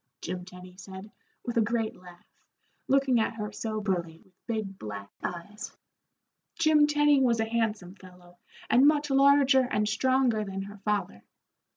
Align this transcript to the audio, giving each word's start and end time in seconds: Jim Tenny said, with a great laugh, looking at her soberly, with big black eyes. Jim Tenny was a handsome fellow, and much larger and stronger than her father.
Jim 0.19 0.43
Tenny 0.43 0.75
said, 0.77 1.11
with 1.45 1.57
a 1.57 1.61
great 1.61 1.95
laugh, 1.95 2.25
looking 2.87 3.19
at 3.19 3.35
her 3.35 3.51
soberly, 3.51 4.19
with 4.23 4.47
big 4.47 4.79
black 4.79 5.11
eyes. 5.21 5.77
Jim 6.55 6.87
Tenny 6.87 7.19
was 7.21 7.39
a 7.39 7.45
handsome 7.45 7.93
fellow, 7.93 8.39
and 8.67 8.87
much 8.87 9.11
larger 9.11 9.61
and 9.69 9.87
stronger 9.87 10.43
than 10.43 10.63
her 10.63 10.79
father. 10.79 11.21